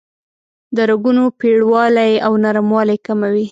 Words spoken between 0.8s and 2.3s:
رګونو پیړوالی